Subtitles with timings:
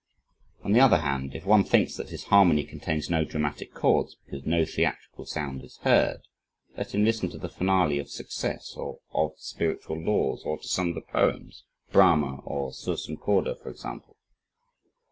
[0.63, 4.43] On the other hand, if one thinks that his harmony contains no dramatic chords, because
[4.47, 6.21] no theatrical sound is heard,
[6.75, 10.89] let him listen to the finale of "Success," or of "Spiritual Laws," or to some
[10.89, 14.17] of the poems, "Brahma" or "Sursum Corda," for example.